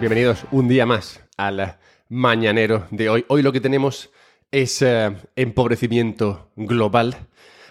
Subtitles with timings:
[0.00, 1.76] bienvenidos un día más al
[2.08, 3.24] mañanero de hoy.
[3.26, 4.10] Hoy lo que tenemos
[4.52, 7.16] es eh, empobrecimiento global.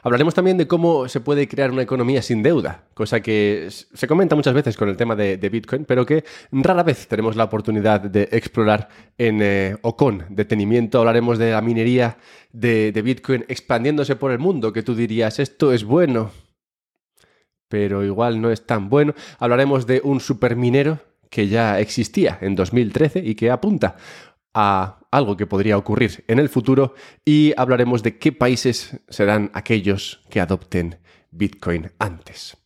[0.03, 4.36] Hablaremos también de cómo se puede crear una economía sin deuda, cosa que se comenta
[4.36, 8.28] muchas veces con el tema de, Bitcoin, pero que rara vez tenemos la oportunidad de
[8.31, 11.00] explorar en eh, o con detenimiento.
[11.00, 12.17] Hablaremos de la minería
[12.52, 16.31] de, de Bitcoin expandiéndose por el mundo, que tú dirías, esto es bueno,
[17.70, 19.14] pero igual no es tan bueno.
[19.39, 23.95] Hablaremos de un superminero que ya existía en 2013 y que apunta
[24.54, 30.22] a algo que podría ocurrir en el futuro y hablaremos de qué países serán aquellos
[30.30, 30.98] que adopten
[31.31, 32.58] Bitcoin antes.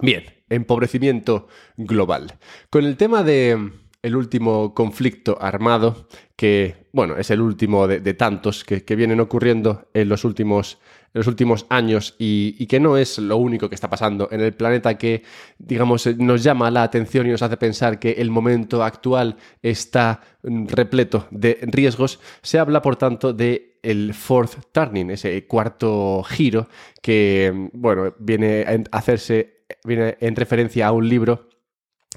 [0.00, 2.38] Bien, empobrecimiento global.
[2.70, 8.64] Con el tema de el último conflicto armado, que, bueno, es el último de, tantos
[8.64, 10.78] que, vienen ocurriendo en los últimos,
[11.14, 14.54] en los últimos años y, que no es lo único que está pasando en el
[14.54, 15.22] planeta que,
[15.56, 21.28] digamos, nos llama la atención y nos hace pensar que el momento actual está repleto
[21.30, 26.68] de riesgos, se habla, por tanto, de el fourth turning, ese cuarto giro
[27.00, 31.51] que, bueno, viene a hacerse, viene en referencia a un libro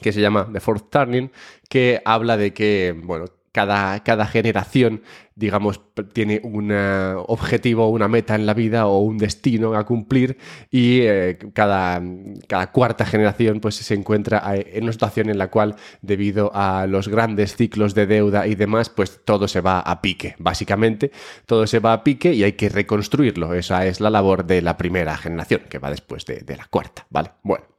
[0.01, 1.31] que se llama The Fourth Turning,
[1.69, 5.01] que habla de que, bueno, cada, cada, generación,
[5.35, 5.79] digamos,
[6.11, 10.37] tiene un objetivo, una meta en la vida o un destino a cumplir
[10.71, 12.03] y eh, cada,
[12.49, 17.07] cada, cuarta generación pues se encuentra en una situación en la cual debido a los
[17.07, 21.11] grandes ciclos de deuda y demás pues todo se va a pique, básicamente
[21.45, 24.75] todo se va a pique y hay que reconstruirlo, esa es la labor de la
[24.75, 27.31] primera generación que va después de, de la cuarta, ¿vale?
[27.41, 27.74] Bueno.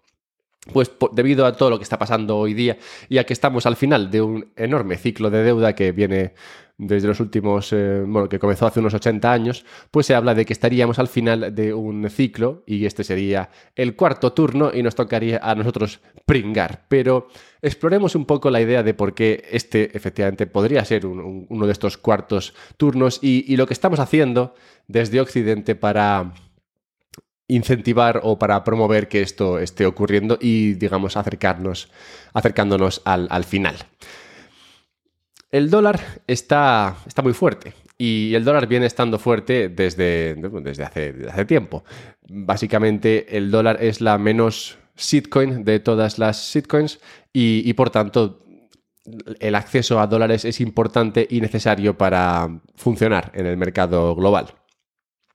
[0.72, 2.77] Pues debido a todo lo que está pasando hoy día
[3.08, 6.35] y a que estamos al final de un enorme ciclo de deuda que viene
[6.79, 10.45] desde los últimos, eh, bueno, que comenzó hace unos 80 años, pues se habla de
[10.45, 14.95] que estaríamos al final de un ciclo y este sería el cuarto turno y nos
[14.95, 16.85] tocaría a nosotros pringar.
[16.89, 17.29] Pero
[17.63, 21.96] exploremos un poco la idea de por qué este efectivamente podría ser uno de estos
[21.96, 24.55] cuartos turnos y lo que estamos haciendo
[24.86, 26.33] desde Occidente para
[27.48, 31.89] incentivar o para promover que esto esté ocurriendo y, digamos, acercarnos,
[32.33, 33.77] acercándonos al, final.
[35.51, 41.14] El dólar está, está, muy fuerte y el dólar viene estando fuerte desde, desde, hace,
[41.30, 41.84] hace tiempo.
[42.29, 46.98] Básicamente el dólar es la menos shitcoin de todas las shitcoins
[47.33, 48.42] y, y por tanto
[49.39, 54.52] el acceso a dólares es importante y necesario para funcionar en el mercado global.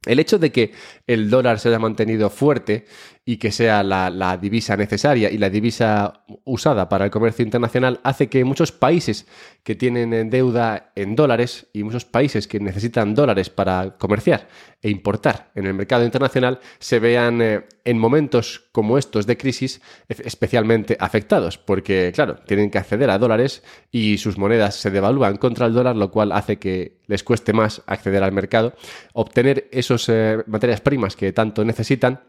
[0.05, 0.71] El hecho de que
[1.05, 2.85] el dólar se haya mantenido fuerte
[3.23, 8.27] y que sea la, divisa necesaria y la divisa usada para el comercio internacional hace
[8.27, 9.27] que muchos países
[9.63, 14.47] que tienen deuda en dólares y muchos países que necesitan dólares para comerciar
[14.81, 19.81] e importar en el mercado internacional se vean eh, en momentos como estos de crisis
[20.07, 23.61] especialmente afectados porque claro, tienen que acceder a dólares
[23.91, 27.83] y sus monedas se devalúan contra el dólar lo cual hace que les cueste más
[27.85, 28.73] acceder al mercado,
[29.13, 32.21] obtener esas eh, materias primas que tanto necesitan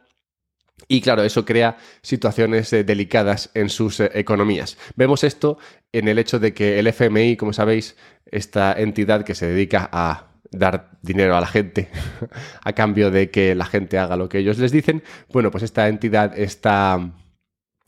[0.88, 4.76] y claro, eso crea situaciones eh, delicadas en sus eh, economías.
[4.96, 5.58] Vemos esto
[5.92, 10.28] en el hecho de que el FMI, como sabéis, esta entidad que se dedica a
[10.50, 11.88] dar dinero a la gente
[12.62, 15.88] a cambio de que la gente haga lo que ellos les dicen, bueno, pues esta
[15.88, 17.12] entidad está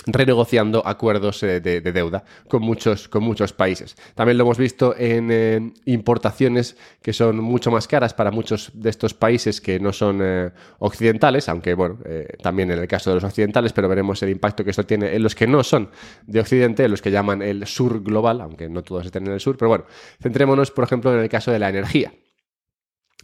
[0.07, 3.97] renegociando acuerdos eh, de, deuda con muchos, con muchos países.
[4.15, 8.91] También lo hemos visto en eh, importaciones que son mucho más caras para muchos de
[8.91, 11.99] estos países que no son eh, occidentales, aunque bueno,
[12.43, 15.23] también en el caso de los occidentales, pero veremos el impacto que esto tiene en
[15.23, 15.91] los que no son
[16.27, 19.41] de Occidente, en los que llaman el sur global, aunque no todos estén en el
[19.41, 19.85] sur, pero bueno,
[20.23, 22.13] centrémonos por ejemplo en el caso de la energía.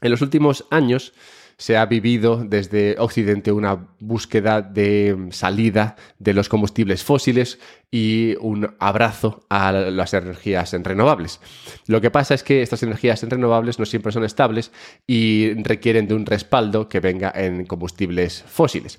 [0.00, 1.12] En los últimos años,
[1.60, 7.58] se ha vivido desde Occidente una búsqueda de salida de los combustibles fósiles
[7.90, 11.38] y un abrazo a las energías renovables.
[11.86, 14.72] Lo que pasa es que estas energías renovables no siempre son estables
[15.06, 18.98] y requieren de un respaldo que venga en combustibles fósiles.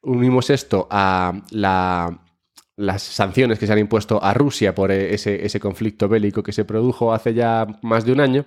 [0.00, 6.08] Unimos esto a las sanciones que se han impuesto a Rusia por ese, ese conflicto
[6.08, 8.46] bélico que se produjo hace ya más de un año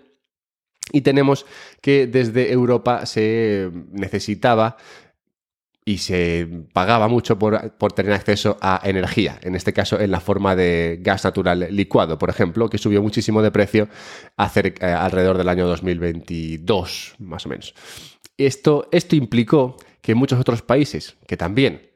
[0.91, 1.45] y tenemos
[1.81, 4.77] que desde Europa se necesitaba
[5.83, 10.55] y se pagaba mucho por, tener acceso a energía, en este caso en la forma
[10.55, 13.89] de gas natural licuado, por ejemplo, que subió muchísimo de precio
[14.37, 17.73] eh, alrededor del año 2022, más o menos.
[18.37, 21.90] Esto, esto implicó que muchos otros países que también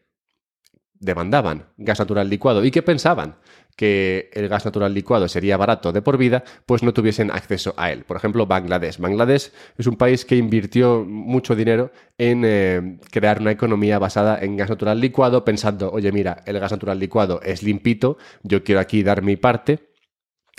[1.00, 3.36] demandaban gas natural licuado y que pensaban
[3.76, 7.92] que el gas natural licuado sería barato de por vida, pues no tuviesen acceso a
[7.92, 8.04] él.
[8.06, 9.00] Por ejemplo, Bangladesh.
[9.00, 14.56] Bangladesh es un país que invirtió mucho dinero en eh, crear una economía basada en
[14.56, 19.04] gas natural licuado, pensando, oye, mira, el gas natural licuado es limpito, yo quiero aquí
[19.04, 19.95] dar mi parte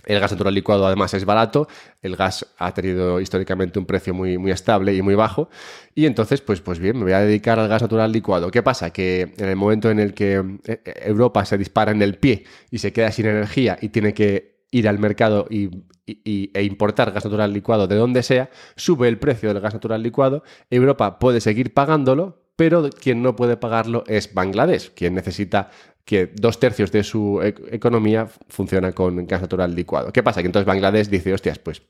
[0.06, 1.68] El gas natural licuado además es barato,
[2.00, 5.50] el gas ha tenido históricamente un precio muy, muy estable y muy bajo
[5.94, 8.50] y entonces pues, pues bien, me voy a dedicar al gas natural licuado.
[8.50, 8.90] ¿Qué pasa?
[8.90, 12.78] Que en el momento en el que eh, Europa se dispara en el pie y
[12.78, 15.70] se queda sin energía y tiene que ir al mercado y,
[16.06, 20.44] e importar gas natural licuado de donde sea, sube el precio del gas natural licuado,
[20.70, 25.70] Europa puede seguir pagándolo, pero quien no puede pagarlo es Bangladesh, quien necesita
[26.06, 30.12] que dos tercios de su e-, economía funciona con gas natural licuado.
[30.12, 30.40] ¿Qué pasa?
[30.40, 31.82] Que entonces Bangladesh dice, hostias, pues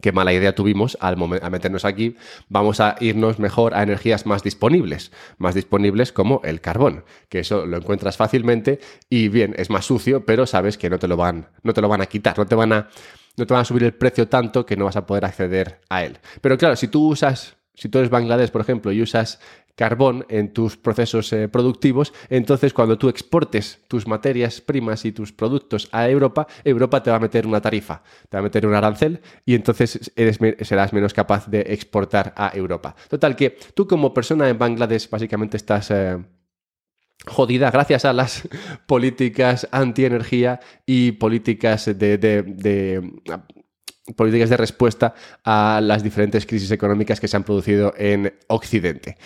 [0.00, 2.16] qué mala idea tuvimos al a meternos aquí,
[2.48, 7.66] vamos a irnos mejor a energías más disponibles, más disponibles como el carbón, que eso
[7.66, 11.48] lo encuentras fácilmente y bien, es más sucio, pero sabes que no te lo van,
[11.62, 12.88] no te lo van a quitar, no te van a,
[13.36, 16.04] no te van a subir el precio tanto que no vas a poder acceder a
[16.04, 16.18] él.
[16.40, 19.38] Pero claro, si tú usas si tú eres Bangladesh, por ejemplo, y usas
[19.78, 25.32] carbón en tus procesos eh, productivos, entonces cuando tú exportes tus materias primas y tus
[25.32, 28.74] productos a Europa, Europa te va a meter una tarifa, te va a meter un
[28.74, 32.96] arancel y entonces eres, serás menos capaz de exportar a Europa.
[33.08, 35.92] Total, que tú como persona en Bangladesh básicamente estás...
[35.92, 36.18] Eh,
[37.26, 38.48] jodida gracias a las
[38.86, 43.02] políticas anti-energía y políticas de,
[44.16, 45.14] políticas de respuesta
[45.44, 49.16] a las diferentes crisis económicas que se han producido en Occidente.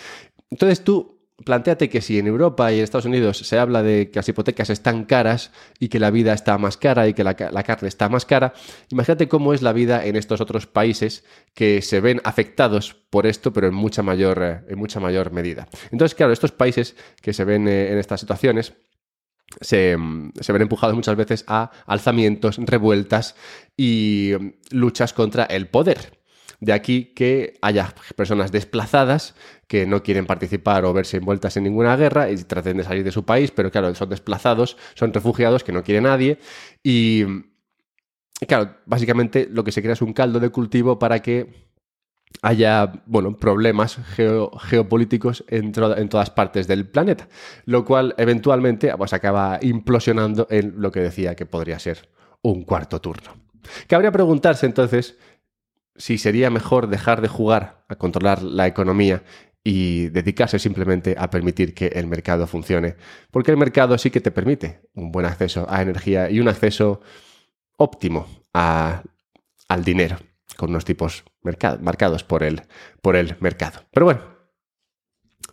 [0.53, 4.19] Entonces tú planteate que si en Europa y en Estados Unidos se habla de que
[4.19, 7.87] las hipotecas están caras y que la vida está más cara y que la, carne
[7.87, 8.53] está más cara,
[8.89, 11.23] imagínate cómo es la vida en estos otros países
[11.55, 15.67] que se ven afectados por esto, pero en mucha mayor, eh, en mucha mayor medida.
[15.91, 18.73] Entonces, claro, estos países que se ven eh, en estas situaciones,
[19.59, 23.35] se, ven empujados muchas veces a alzamientos, revueltas
[23.75, 24.33] y
[24.69, 26.22] luchas contra el poder.
[26.63, 29.35] De aquí que haya personas desplazadas
[29.67, 33.11] que no quieren participar o verse envueltas en ninguna guerra y traten de salir de
[33.11, 36.39] su país, pero claro, son desplazados, son refugiados que no quiere nadie
[36.81, 37.25] y,
[38.47, 41.69] claro, básicamente lo que se crea es un caldo de cultivo para que
[42.41, 47.27] haya bueno, problemas geopolíticos en, en, todas partes del planeta,
[47.65, 52.07] lo cual eventualmente pues, acaba implosionando en lo que decía que podría ser
[52.41, 53.43] un cuarto turno.
[53.87, 55.17] Cabría preguntarse entonces
[55.95, 59.23] si sería mejor dejar de jugar a controlar la economía
[59.63, 62.95] y dedicarse simplemente a permitir que el mercado funcione,
[63.31, 67.01] porque el mercado sí que te permite un buen acceso a energía y un acceso
[67.77, 70.17] óptimo al dinero
[70.57, 72.61] con unos tipos marcados por el,
[73.01, 73.81] por el mercado.
[73.91, 74.21] Pero bueno,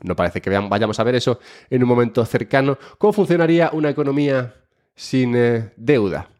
[0.02, 2.78] no parece que vayamos a ver eso en un momento cercano.
[2.98, 4.54] ¿Cómo funcionaría una economía
[4.94, 6.30] sin eh, deuda?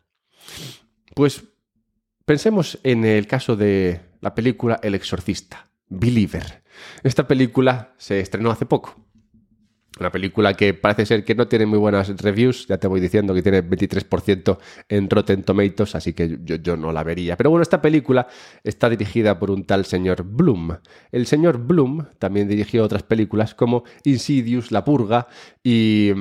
[1.14, 1.44] Pues
[2.31, 6.62] pensemos en el caso de la película El Exorcista, Believer.
[7.03, 8.94] Esta película se estrenó hace poco
[9.99, 13.35] una película que parece ser que no tiene muy buenas reviews, ya te voy diciendo
[13.35, 17.37] que tiene 23% en Rotten Tomatoes, así que yo, no la vería.
[17.37, 18.29] Pero bueno, esta película
[18.62, 20.76] está dirigida por un tal señor Bloom.
[21.11, 25.26] El señor Bloom también dirigió otras películas como Insidious, La Purga
[25.64, 26.12] y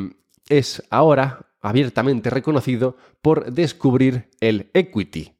[0.49, 5.38] es ahora abiertamente reconocido por descubrir el equity,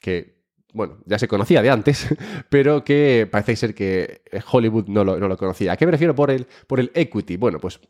[0.00, 0.38] que
[0.74, 2.06] bueno, ya se conocía de antes,
[2.50, 5.72] pero que parece ser que Hollywood no lo, conocía.
[5.72, 7.36] ¿A qué me refiero por el, por el equity?
[7.36, 7.80] Bueno, pues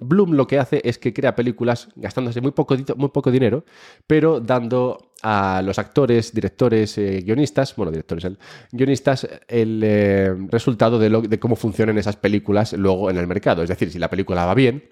[0.00, 3.64] Bloom lo que hace es que crea películas gastándose muy poco, muy poco dinero,
[4.06, 8.26] pero dando a los actores, directores, eh, guionistas, bueno, directores,
[8.70, 13.62] guionistas, el eh, resultado de, de cómo funcionan esas películas luego en el mercado.
[13.62, 14.84] Es decir, si la película va bien,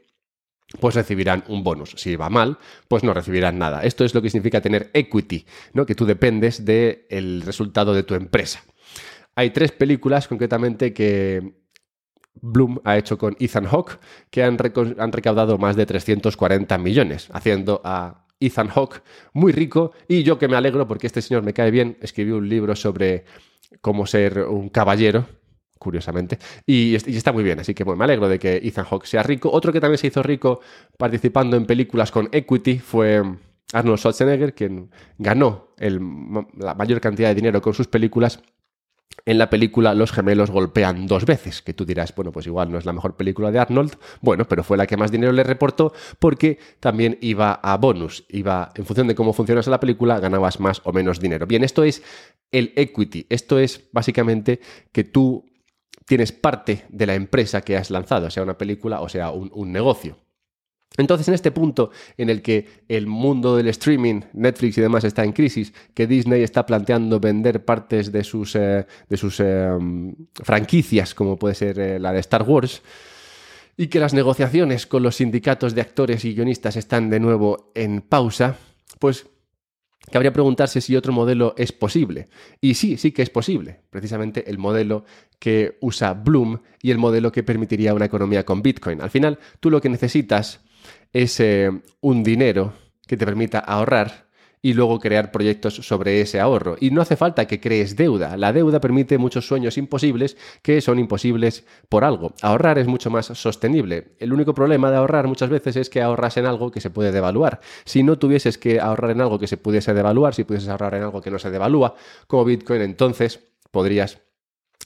[0.81, 1.95] pues recibirán un bonus.
[1.97, 2.59] Si va mal,
[2.89, 3.83] pues no recibirán nada.
[3.83, 5.87] Esto es lo que significa tener equity, ¿no?
[5.87, 8.63] que tú dependes del resultado de tu empresa.
[9.35, 11.55] Hay tres películas concretamente que
[12.35, 13.99] Bloom ha hecho con Ethan Hawke,
[14.31, 14.59] que han,
[14.99, 20.49] han recaudado más de 340 millones, haciendo a Ethan Hawke muy rico y yo que
[20.49, 23.25] me alegro porque este señor me cae bien, escribió un libro sobre
[23.81, 25.27] cómo ser un caballero
[25.79, 26.39] curiosamente.
[26.67, 29.51] Y, está muy bien, así que me alegro de que Ethan Hawke sea rico.
[29.51, 30.61] Otro que también se hizo rico
[30.99, 33.23] participando en películas con equity fue
[33.73, 38.41] Arnold Schwarzenegger, quien ganó la mayor cantidad de dinero con sus películas.
[39.25, 42.79] En la película Los gemelos golpean dos veces, que tú dirás, bueno, pues igual no
[42.79, 45.93] es la mejor película de Arnold, bueno, pero fue la que más dinero le reportó
[46.19, 50.81] porque también iba a bonus, iba en función de cómo funcionas la película, ganabas más
[50.85, 51.47] o menos dinero.
[51.47, 52.03] Bien, esto es
[52.53, 54.61] el equity, esto es básicamente
[54.93, 55.45] que tú
[56.07, 60.17] tienes parte de la empresa que has lanzado, sea una película o sea un, negocio.
[60.97, 65.25] Entonces, en este punto en el que el mundo del streaming, Netflix y demás está
[65.25, 69.69] en crisis, que Disney está planteando vender partes de sus, eh, de sus eh,
[70.43, 72.83] franquicias, como puede ser eh, la de Star Wars,
[73.77, 78.01] y que las negociaciones con los sindicatos de actores y guionistas están de nuevo en
[78.01, 78.57] pausa,
[78.99, 79.27] pues
[80.11, 82.29] Cabría preguntarse si otro modelo es posible.
[82.61, 83.81] Y sí, sí que es posible.
[83.91, 85.05] Precisamente el modelo
[85.39, 89.01] que usa Bloom y el modelo que permitiría una economía con Bitcoin.
[89.01, 90.61] Al final, tú lo que necesitas
[91.13, 91.71] es eh,
[92.01, 92.73] un dinero
[93.07, 94.26] que te permita ahorrar
[94.67, 96.77] y luego crear proyectos sobre ese ahorro.
[96.81, 98.37] Y no hace falta que crees deuda.
[98.37, 102.35] La deuda permite muchos sueños imposibles que son imposibles por algo.
[102.43, 104.17] Ahorrar es mucho más sostenible.
[104.19, 107.13] El único problema de ahorrar muchas veces es que ahorras en algo que se puede
[107.13, 107.61] devaluar.
[107.85, 111.05] Si no tuvieses que ahorrar en algo que se pudiese devaluar, si pudieses ahorrar en
[111.05, 111.95] algo que no se devalúa,
[112.27, 113.39] como Bitcoin, entonces
[113.71, 114.19] podrías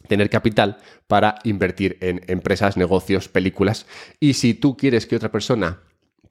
[0.09, 3.87] tener capital para invertir en empresas, negocios, películas.
[4.21, 5.81] Y si tú quieres que otra persona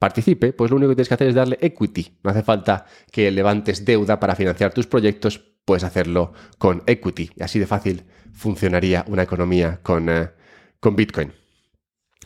[0.00, 2.18] participe, pues lo único que tienes que hacer es darle equity.
[2.24, 7.30] No hace falta que levantes deuda para financiar tus proyectos, puedes hacerlo con equity.
[7.36, 10.30] Y así de fácil funcionaría una economía con, eh,
[10.80, 11.32] con Bitcoin.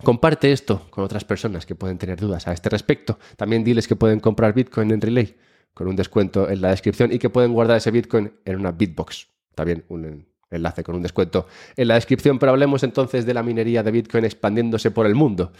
[0.04, 3.18] Comparte esto con otras personas que pueden tener dudas a este respecto.
[3.36, 5.36] También diles que pueden comprar Bitcoin en Relay
[5.74, 9.28] con un descuento en la descripción y que pueden guardar ese Bitcoin en una Bitbox.
[9.56, 12.38] También un enlace con un descuento en la descripción.
[12.38, 15.52] Pero hablemos entonces de la minería de Bitcoin expandiéndose por el mundo.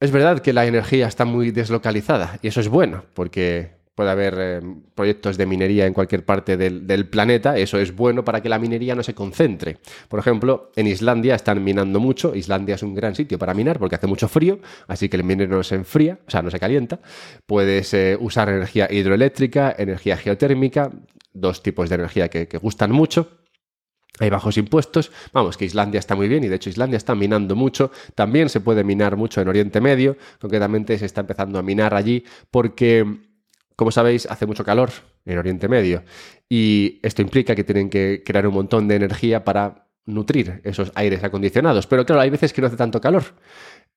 [0.00, 4.34] Es verdad que la energía está muy deslocalizada y eso es bueno porque puede haber
[4.38, 4.60] eh,
[4.94, 8.94] proyectos de minería en cualquier parte del, planeta, eso es bueno para que la minería
[8.94, 9.78] no se concentre.
[10.08, 13.96] Por ejemplo, en Islandia están minando mucho, Islandia es un gran sitio para minar porque
[13.96, 17.00] hace mucho frío, así que el minero no se enfría, o sea, no se calienta.
[17.44, 20.92] Puedes eh, usar energía hidroeléctrica, energía geotérmica,
[21.32, 23.47] dos tipos de energía que gustan mucho.
[24.20, 25.10] Hay bajos impuestos.
[25.32, 27.90] Vamos, que Islandia está muy bien y de hecho Islandia está minando mucho.
[28.14, 30.16] También se puede minar mucho en Oriente Medio.
[30.40, 33.06] Concretamente se está empezando a minar allí porque,
[33.76, 34.90] como sabéis, hace mucho calor
[35.24, 36.02] en Oriente Medio.
[36.48, 41.22] Y esto implica que tienen que crear un montón de energía para nutrir esos aires
[41.22, 41.86] acondicionados.
[41.86, 43.24] Pero claro, hay veces que no hace tanto calor.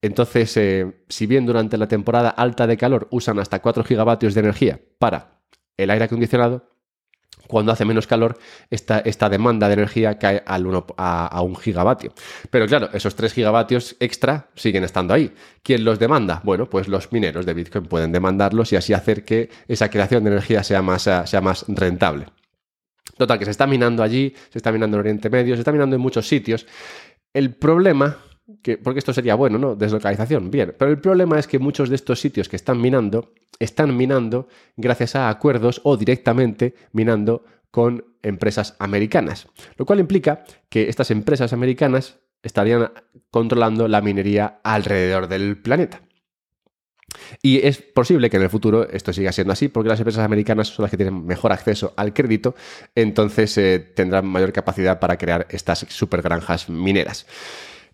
[0.01, 4.41] Entonces, eh, si bien durante la temporada alta de calor usan hasta 4 gigavatios de
[4.41, 5.41] energía para
[5.77, 6.70] el aire acondicionado,
[7.51, 8.39] cuando hace menos calor,
[8.69, 10.65] esta, esta demanda de energía cae al
[10.97, 12.13] a, un gigavatio.
[12.49, 15.33] Pero claro, esos 3 gigavatios extra siguen estando ahí.
[15.61, 16.41] ¿Quién los demanda?
[16.43, 20.31] Bueno, pues los mineros de Bitcoin pueden demandarlos y así hacer que esa creación de
[20.31, 22.27] energía sea más, sea más rentable.
[23.17, 25.95] Total, que se está minando allí, se está minando en Oriente Medio, se está minando
[25.95, 26.65] en muchos sitios.
[27.33, 28.17] El problema
[28.83, 29.75] porque esto sería bueno, ¿no?
[29.75, 30.75] Deslocalización, bien.
[30.77, 35.15] Pero el problema es que muchos de estos sitios que están minando, están minando gracias
[35.15, 39.47] a acuerdos o directamente minando con empresas americanas.
[39.77, 42.91] Lo cual implica que estas empresas americanas estarían
[43.29, 46.01] controlando la minería alrededor del planeta.
[47.41, 50.69] Y es posible que en el futuro esto siga siendo así, porque las empresas americanas
[50.69, 52.55] son las que tienen mejor acceso al crédito,
[52.95, 57.25] entonces eh, tendrán mayor capacidad para crear estas supergranjas mineras.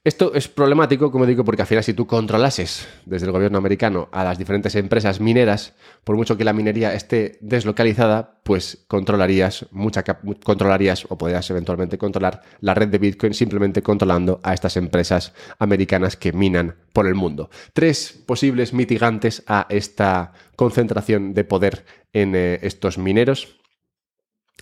[0.08, 4.08] Esto es problemático, como digo, porque al final si tú controlases desde el gobierno americano
[4.14, 5.74] a las diferentes empresas mineras,
[6.06, 12.42] por mucho que la minería esté deslocalizada, pues controlarías mucha controlarías o podrías eventualmente controlar
[12.62, 17.50] la red de Bitcoin simplemente controlando a estas empresas americanas que minan por el mundo.
[17.74, 21.84] Tres posibles mitigantes a esta concentración de poder
[22.14, 23.58] en eh, estos mineros.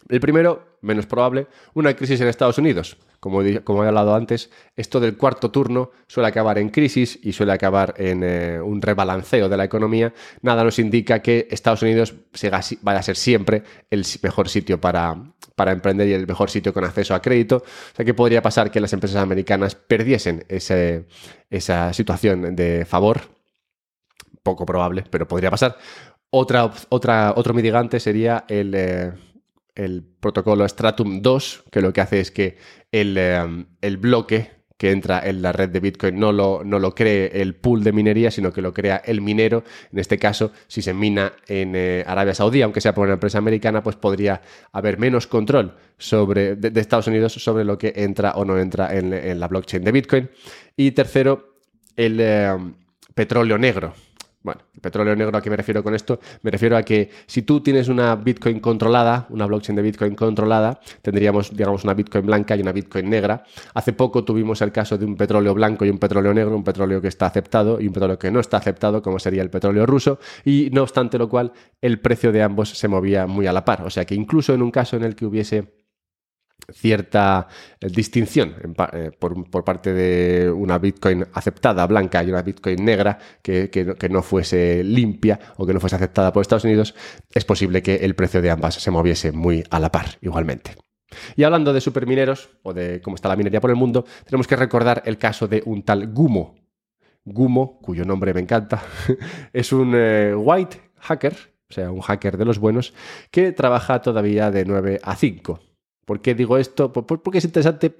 [0.09, 2.97] El primero, menos probable, una crisis en Estados Unidos.
[3.19, 7.95] Como, he hablado antes, esto del cuarto turno suele acabar en crisis y suele acabar
[7.97, 10.13] en eh, un rebalanceo de la economía.
[10.41, 12.13] Nada nos indica que Estados Unidos
[12.81, 15.17] vaya a ser siempre el mejor sitio para,
[15.57, 17.63] emprender y el mejor sitio con acceso a crédito.
[17.65, 23.21] O sea que podría pasar que las empresas americanas perdiesen esa situación de favor.
[24.43, 25.79] Poco probable, pero podría pasar.
[26.29, 29.13] Otra, otro mitigante sería el, eh,
[29.75, 32.57] el protocolo Stratum 2, que lo que hace es que
[32.91, 37.41] em, el, bloque que entra en la red de Bitcoin no lo, no lo, cree
[37.41, 39.63] el pool de minería, sino que lo crea el minero.
[39.91, 43.37] En este caso, si se mina en eh, Arabia Saudí, aunque sea por una empresa
[43.37, 44.41] americana, pues podría
[44.71, 49.39] haber menos control sobre, de, Estados Unidos sobre lo que entra o no entra en,
[49.39, 50.29] la blockchain de Bitcoin.
[50.75, 51.55] Y tercero,
[51.95, 52.75] el em,
[53.13, 53.93] petróleo negro.
[54.45, 56.19] Bueno, el petróleo negro, ¿a qué me refiero con esto?
[56.43, 60.79] Me refiero a que si tú tienes una Bitcoin controlada, una blockchain de Bitcoin controlada,
[61.01, 63.43] tendríamos, digamos, una Bitcoin blanca y una Bitcoin negra.
[63.73, 67.01] Hace poco tuvimos el caso de un petróleo blanco y un petróleo negro, un petróleo
[67.01, 70.19] que está aceptado y un petróleo que no está aceptado, como sería el petróleo ruso,
[70.43, 73.81] y no obstante lo cual, el precio de ambos se movía muy a la par.
[73.81, 75.84] O sea que incluso en un caso en el que hubiese
[76.71, 77.47] cierta
[77.79, 78.55] eh, distinción
[78.93, 84.83] eh, por, parte de una Bitcoin aceptada blanca y una Bitcoin negra que, no fuese
[84.83, 86.95] limpia o que no fuese aceptada por Estados Unidos,
[87.33, 90.75] es posible que el precio de ambas se moviese muy a la par igualmente.
[91.35, 94.55] Y hablando de supermineros o de cómo está la minería por el mundo, tenemos que
[94.55, 96.55] recordar el caso de un tal Gumo.
[97.23, 98.83] Gumo, cuyo nombre me encanta,
[99.53, 102.93] es un eh, white hacker o sea, un hacker de los buenos,
[103.31, 105.59] que trabaja todavía de 9 a 5.
[106.05, 106.91] ¿Por qué digo esto?
[106.91, 107.95] Porque es interesante.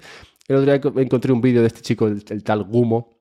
[0.48, 3.16] El otro día encontré un vídeo de este chico, el, tal Gumo,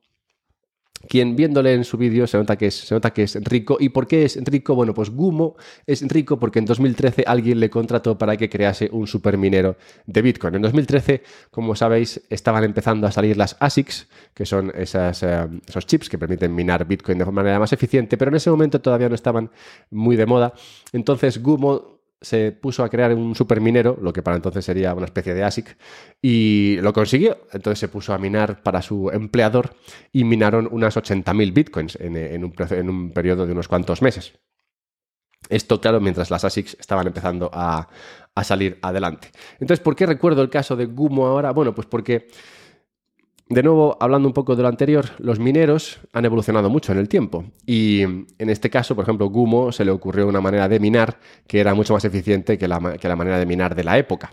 [1.08, 3.76] quien viéndole en su vídeo se nota que es, rico.
[3.80, 4.74] ¿Y por qué es rico?
[4.74, 9.06] Bueno, pues Gumo es rico porque en 2013 alguien le contrató para que crease un
[9.06, 9.76] superminero
[10.06, 10.56] de Bitcoin.
[10.56, 16.08] En 2013, como sabéis, estaban empezando a salir las ASICs, que son eh, esos chips
[16.08, 19.50] que permiten minar Bitcoin de manera más eficiente, pero en ese momento todavía no estaban
[19.90, 20.52] muy de moda.
[20.92, 25.34] Entonces Gumo se puso a crear un superminero, lo que para entonces sería una especie
[25.34, 25.76] de ASIC,
[26.22, 27.46] y lo consiguió.
[27.52, 29.76] Entonces se puso a minar para su empleador
[30.12, 34.32] y minaron unas 80.000 bitcoins en, un, en, un, periodo de unos cuantos meses.
[35.48, 37.88] Esto, claro, mientras las ASICs estaban empezando a,
[38.34, 39.30] a salir adelante.
[39.60, 41.52] Entonces, ¿por qué recuerdo el caso de Gumo ahora?
[41.52, 42.28] Bueno, pues porque
[43.48, 47.08] de nuevo, hablando un poco de lo anterior, los mineros han evolucionado mucho en el
[47.08, 47.44] tiempo.
[47.66, 51.60] Y en este caso, por ejemplo, Gumo se le ocurrió una manera de minar que
[51.60, 54.32] era mucho más eficiente que la, manera de minar de la época.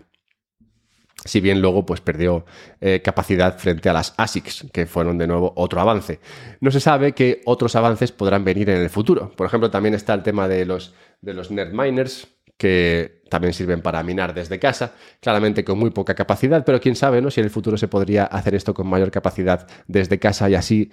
[1.25, 2.46] Si bien luego pues, perdió
[2.80, 6.20] eh, capacidad frente a las ASICs, que fueron de nuevo otro avance.
[6.62, 9.32] No se sabe que otros avances podrán venir en el futuro.
[9.36, 13.81] Por ejemplo, también está el tema de los, de los nerd miners, que también sirven
[13.81, 17.31] para minar desde casa, claramente con muy poca capacidad, pero quién sabe ¿no?
[17.31, 20.91] si en el futuro se podría hacer esto con mayor capacidad desde casa y así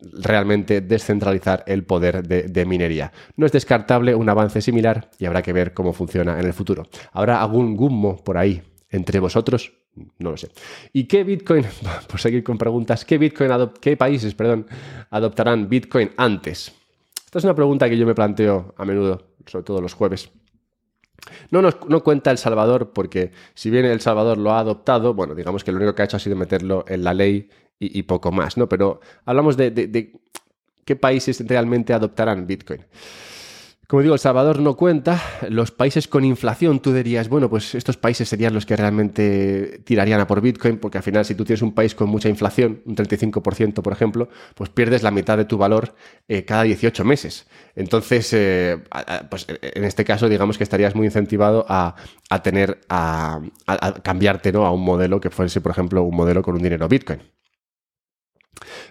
[0.00, 3.12] realmente descentralizar el poder de, minería.
[3.36, 6.88] No es descartable un avance similar y habrá que ver cómo funciona en el futuro.
[7.12, 9.72] ¿Habrá algún gummo por ahí entre vosotros?
[10.18, 10.48] No lo sé.
[10.92, 11.66] ¿Y qué Bitcoin,
[12.08, 14.66] por seguir con preguntas, qué, Bitcoin qué países perdón,
[15.10, 16.72] adoptarán Bitcoin antes?
[17.24, 20.30] Esta es una pregunta que yo me planteo a menudo, sobre todo los jueves.
[21.50, 25.34] No, nos, no cuenta El Salvador porque si bien El Salvador lo ha adoptado, bueno,
[25.34, 27.48] digamos que lo único que ha hecho ha sido meterlo en la ley
[27.80, 28.68] y, poco más, ¿no?
[28.68, 30.12] Pero hablamos de, de
[30.84, 32.84] qué países realmente adoptarán Bitcoin.
[33.88, 35.18] Como digo, El Salvador no cuenta.
[35.48, 40.20] Los países con inflación, tú dirías, bueno, pues estos países serían los que realmente tirarían
[40.20, 42.94] a por Bitcoin, porque al final, si tú tienes un país con mucha inflación, un
[42.94, 45.94] 35%, por ejemplo, pues pierdes la mitad de tu valor
[46.28, 47.46] eh, cada 18 meses.
[47.74, 48.76] Entonces, eh,
[49.30, 51.94] pues en este caso, digamos que estarías muy incentivado a,
[52.42, 56.62] tener, a, a cambiarte a un modelo que fuese, por ejemplo, un modelo con un
[56.62, 57.22] dinero Bitcoin.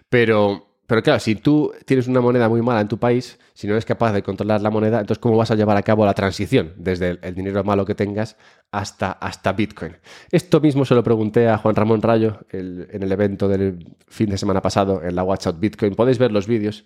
[0.10, 3.74] Pero pero claro, si tú tienes una moneda muy mala en tu país, si no
[3.74, 6.74] eres capaz de controlar la moneda, entonces ¿cómo vas a llevar a cabo la transición
[6.78, 8.38] desde el, dinero malo que tengas
[8.72, 9.98] hasta, hasta Bitcoin?
[10.32, 14.38] Esto mismo se lo pregunté a Juan Ramón Rayo en el evento del fin de
[14.38, 15.94] semana pasado en la Watch Out Bitcoin.
[15.94, 16.86] Podéis ver los vídeos.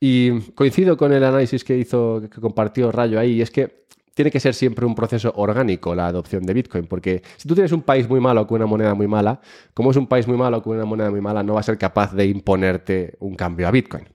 [0.00, 3.86] Y coincido con el análisis que hizo, que compartió Rayo ahí, y es que
[4.18, 7.70] tiene que ser siempre un proceso orgánico la adopción de Bitcoin, porque si tú tienes
[7.70, 9.40] un país muy malo con una moneda muy mala,
[9.74, 11.78] como es un país muy malo con una moneda muy mala, no va a ser
[11.78, 14.08] capaz de imponerte un cambio a Bitcoin.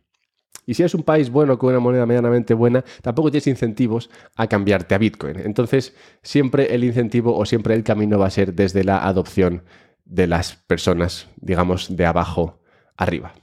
[0.66, 4.48] Y si es un país bueno con una moneda medianamente buena, tampoco tienes incentivos a
[4.48, 5.40] cambiarte a Bitcoin.
[5.40, 9.64] Entonces, siempre el incentivo o siempre el camino va a ser desde la adopción
[10.04, 12.60] de las personas, digamos, de abajo
[12.98, 13.36] arriba.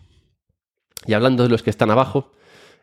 [1.06, 2.32] Y hablando de los que están abajo,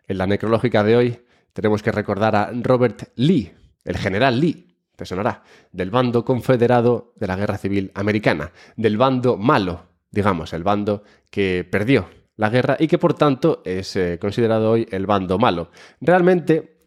[0.07, 1.19] en la necrológica de hoy
[1.53, 3.53] tenemos que recordar a Robert Lee,
[3.87, 9.37] el general Lee, te sonará, del bando confederado de la Guerra Civil Americana, del bando
[9.37, 14.71] malo, digamos, el bando que perdió la guerra y que por tanto es eh, considerado
[14.71, 15.71] hoy el bando malo.
[16.01, 16.81] Realmente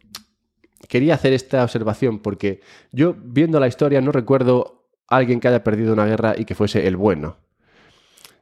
[0.87, 2.61] quería hacer esta observación porque
[2.91, 6.53] yo viendo la historia no recuerdo a alguien que haya perdido una guerra y que
[6.55, 7.37] fuese el bueno.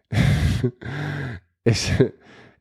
[1.63, 1.93] es,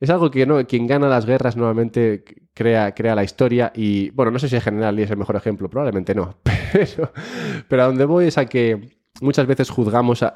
[0.01, 4.31] es algo que no, quien gana las guerras normalmente crea, crea la historia y, bueno,
[4.31, 6.37] no sé si en general es el mejor ejemplo, probablemente no,
[6.73, 7.13] pero,
[7.69, 10.31] pero a donde voy es a que muchas veces juzgamos a,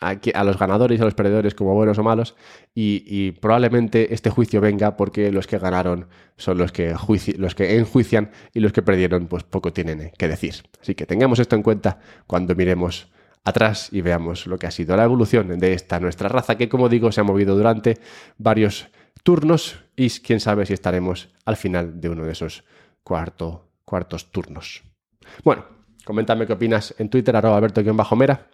[0.00, 2.34] a, a, los ganadores y a los perdedores como buenos o malos
[2.74, 6.94] y, probablemente este juicio venga porque los que ganaron son los que,
[7.38, 10.54] los que enjuician y los que perdieron pues poco tienen que decir.
[10.80, 13.12] Así que tengamos esto en cuenta cuando miremos
[13.44, 16.88] atrás y veamos lo que ha sido la evolución de esta nuestra raza que, como
[16.88, 17.98] digo, se ha movido durante
[18.38, 18.88] varios
[19.22, 22.64] turnos y quién sabe si estaremos al final de uno de esos
[23.02, 24.82] cuarto, cuartos turnos.
[25.44, 25.64] Bueno,
[26.04, 28.50] coméntame qué opinas en Twitter, arroba alberto-mera.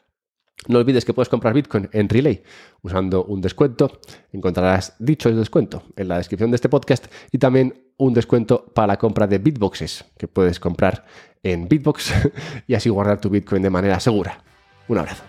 [0.68, 2.42] No olvides que puedes comprar Bitcoin en Relay
[2.82, 4.00] usando un descuento.
[4.30, 8.98] Encontrarás dicho descuento en la descripción de este podcast y también un descuento para la
[8.98, 11.06] compra de Bitboxes que puedes comprar
[11.42, 12.12] en Bitbox
[12.66, 14.44] y así guardar tu Bitcoin de manera segura.
[14.90, 15.22] Un abrazo.